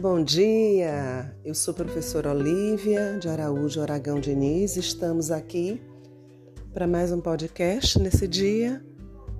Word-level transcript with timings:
Bom 0.00 0.22
dia, 0.22 1.34
eu 1.44 1.52
sou 1.56 1.72
a 1.72 1.74
professora 1.74 2.30
Olívia 2.30 3.18
de 3.18 3.28
Araújo 3.28 3.82
Aragão 3.82 4.20
Diniz. 4.20 4.76
Estamos 4.76 5.32
aqui 5.32 5.82
para 6.72 6.86
mais 6.86 7.10
um 7.10 7.20
podcast 7.20 7.98
nesse 7.98 8.28
dia. 8.28 8.80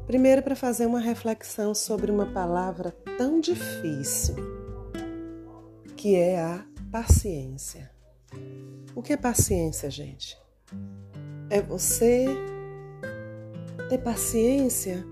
Primeiro, 0.05 0.43
para 0.43 0.57
fazer 0.57 0.87
uma 0.87 0.99
reflexão 0.99 1.77
sobre 1.77 2.11
uma 2.11 2.27
palavra 2.33 2.91
tão 3.17 3.39
difícil, 3.39 4.35
que 5.97 6.17
é 6.17 6.41
a 6.41 6.67
paciência. 6.91 7.89
O 8.97 9.01
que 9.01 9.13
é 9.13 9.17
paciência, 9.17 9.89
gente? 9.89 10.37
É 11.51 11.63
você 11.63 12.27
ter 13.89 13.99
paciência 13.99 15.07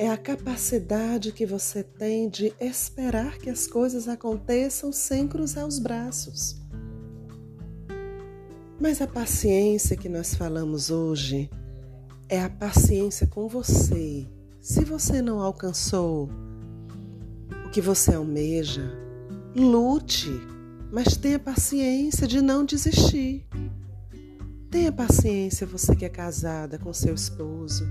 é 0.00 0.08
a 0.08 0.16
capacidade 0.16 1.30
que 1.30 1.44
você 1.44 1.82
tem 1.82 2.26
de 2.26 2.54
esperar 2.58 3.36
que 3.36 3.50
as 3.50 3.66
coisas 3.66 4.08
aconteçam 4.08 4.90
sem 4.90 5.28
cruzar 5.28 5.66
os 5.66 5.78
braços. 5.78 6.56
Mas 8.80 9.02
a 9.02 9.06
paciência 9.06 9.98
que 9.98 10.08
nós 10.08 10.34
falamos 10.34 10.90
hoje 10.90 11.50
é 12.30 12.40
a 12.40 12.48
paciência 12.48 13.26
com 13.26 13.46
você. 13.46 14.26
Se 14.58 14.86
você 14.86 15.20
não 15.20 15.38
alcançou 15.38 16.30
o 17.66 17.68
que 17.68 17.82
você 17.82 18.14
almeja, 18.14 18.90
lute, 19.54 20.32
mas 20.90 21.14
tenha 21.14 21.38
paciência 21.38 22.26
de 22.26 22.40
não 22.40 22.64
desistir. 22.64 23.46
Tenha 24.70 24.90
paciência, 24.90 25.66
você 25.66 25.94
que 25.94 26.06
é 26.06 26.08
casada 26.08 26.78
com 26.78 26.90
seu 26.90 27.14
esposo 27.14 27.84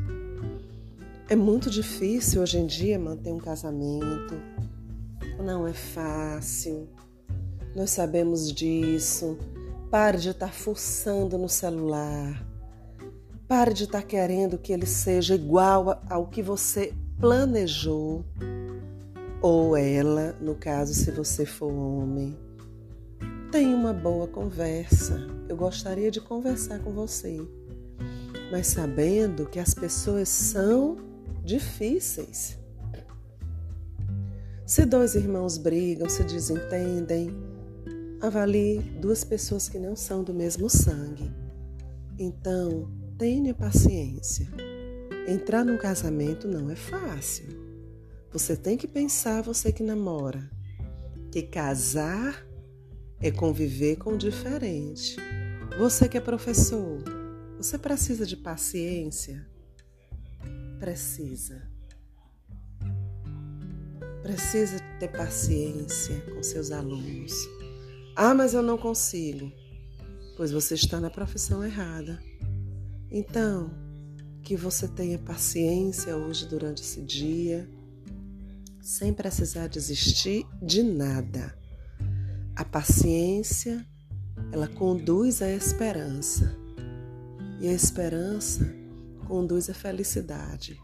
é 1.30 1.36
muito 1.36 1.70
difícil 1.70 2.42
hoje 2.42 2.58
em 2.58 2.66
dia 2.66 2.98
manter 2.98 3.32
um 3.32 3.38
casamento. 3.38 4.36
Não 5.38 5.68
é 5.68 5.74
fácil. 5.74 6.90
Nós 7.76 7.92
sabemos 7.92 8.52
disso. 8.52 9.38
Pare 9.92 10.18
de 10.18 10.30
estar 10.30 10.52
forçando 10.52 11.38
no 11.38 11.48
celular. 11.48 12.44
Pare 13.48 13.76
de 13.76 13.84
estar 13.84 14.02
querendo 14.02 14.58
que 14.58 14.74
ele 14.74 14.88
seja 14.88 15.36
igual 15.36 16.02
ao 16.10 16.26
que 16.26 16.42
você 16.42 16.96
planejou. 17.20 18.26
Ou 19.40 19.78
ela, 19.78 20.36
no 20.42 20.56
caso, 20.56 20.96
se 20.96 21.12
você 21.12 21.46
for 21.46 21.72
homem. 21.72 22.36
Tenha 23.52 23.76
uma 23.76 23.94
boa 23.94 24.28
conversa. 24.28 25.28
Eu 25.48 25.56
gostaria 25.56 26.10
de 26.10 26.20
conversar 26.20 26.80
com 26.80 26.92
você. 26.92 27.40
Mas 28.52 28.66
sabendo 28.66 29.46
que 29.46 29.60
as 29.60 29.76
pessoas 29.76 30.28
são 30.28 31.09
difíceis. 31.50 32.60
Se 34.66 34.86
dois 34.86 35.16
irmãos 35.16 35.58
brigam, 35.58 36.08
se 36.08 36.24
desentendem, 36.24 37.32
avalie 38.22 38.80
duas 39.02 39.24
pessoas 39.24 39.68
que 39.68 39.80
não 39.80 39.96
são 39.96 40.24
do 40.24 40.32
mesmo 40.32 40.70
sangue. 40.70 41.32
Então, 42.20 42.88
tenha 43.18 43.54
paciência. 43.56 44.48
Entrar 45.28 45.66
num 45.66 45.78
casamento 45.78 46.48
não 46.48 46.70
é 46.70 46.76
fácil. 46.76 47.48
Você 48.32 48.56
tem 48.56 48.78
que 48.78 48.88
pensar, 48.88 49.42
você 49.42 49.72
que 49.72 49.82
namora, 49.82 50.48
que 51.32 51.42
casar 51.42 52.46
é 53.20 53.32
conviver 53.32 53.96
com 53.96 54.12
o 54.14 54.18
diferente. 54.18 55.16
Você 55.80 56.08
que 56.08 56.18
é 56.18 56.22
professor, 56.22 57.04
você 57.58 57.76
precisa 57.76 58.24
de 58.24 58.38
paciência 58.38 59.48
precisa. 60.80 61.62
Precisa 64.24 64.80
ter 65.00 65.10
paciência 65.10 66.22
com 66.34 66.42
seus 66.42 66.72
alunos. 66.72 67.34
Ah, 68.16 68.34
mas 68.34 68.54
eu 68.54 68.62
não 68.62 68.78
consigo. 68.78 69.52
Pois 70.38 70.52
você 70.52 70.76
está 70.76 71.00
na 71.00 71.10
profissão 71.10 71.64
errada. 71.64 72.20
Então, 73.12 73.72
que 74.44 74.56
você 74.56 74.88
tenha 74.88 75.20
paciência 75.20 76.16
hoje 76.16 76.48
durante 76.48 76.82
esse 76.82 77.02
dia, 77.02 77.70
sem 78.82 79.14
precisar 79.14 79.68
desistir 79.68 80.46
de 80.62 80.82
nada. 80.84 81.58
A 82.56 82.64
paciência, 82.64 83.86
ela 84.52 84.68
conduz 84.68 85.42
à 85.42 85.50
esperança. 85.50 86.56
E 87.60 87.68
a 87.68 87.74
esperança 87.74 88.79
conduz 89.30 89.70
à 89.70 89.76
felicidade. 89.76 90.82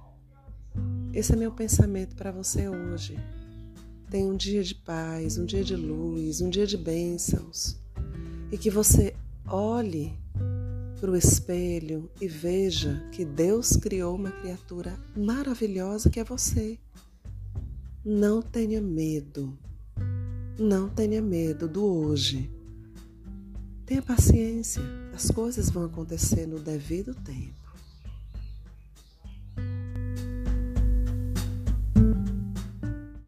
Esse 1.11 1.33
é 1.33 1.35
meu 1.35 1.51
pensamento 1.51 2.15
para 2.15 2.31
você 2.31 2.69
hoje. 2.69 3.17
Tenha 4.07 4.27
um 4.27 4.37
dia 4.37 4.63
de 4.63 4.75
paz, 4.75 5.39
um 5.39 5.45
dia 5.45 5.63
de 5.63 5.75
luz, 5.75 6.41
um 6.41 6.49
dia 6.51 6.67
de 6.67 6.77
bênçãos. 6.77 7.75
E 8.51 8.57
que 8.57 8.69
você 8.69 9.15
olhe 9.47 10.15
para 11.01 11.09
o 11.09 11.15
espelho 11.15 12.07
e 12.21 12.27
veja 12.27 13.09
que 13.11 13.25
Deus 13.25 13.75
criou 13.77 14.15
uma 14.15 14.29
criatura 14.29 14.95
maravilhosa 15.17 16.11
que 16.11 16.19
é 16.19 16.23
você. 16.23 16.77
Não 18.05 18.43
tenha 18.43 18.79
medo. 18.79 19.57
Não 20.59 20.87
tenha 20.87 21.19
medo 21.19 21.67
do 21.67 21.83
hoje. 21.83 22.51
Tenha 23.87 24.03
paciência, 24.03 24.83
as 25.15 25.31
coisas 25.31 25.71
vão 25.71 25.85
acontecer 25.85 26.45
no 26.45 26.59
devido 26.59 27.15
tempo. 27.15 27.64